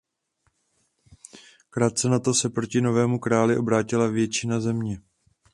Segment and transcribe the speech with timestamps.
[1.69, 5.01] Krátce nato se proti novému králi obrátila většina země.